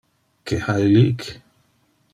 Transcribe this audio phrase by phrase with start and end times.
[0.51, 1.29] Que ha illic?